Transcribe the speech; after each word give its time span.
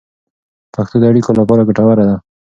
پښتو 0.73 0.95
د 0.99 1.03
اړیکو 1.11 1.31
لپاره 1.39 1.67
ګټوره 1.69 2.03
ده. 2.09 2.15